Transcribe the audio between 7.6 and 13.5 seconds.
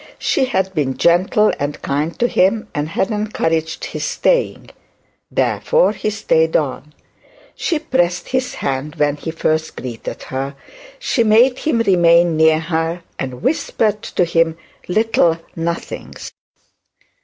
pressed his hand when he first greeted her; and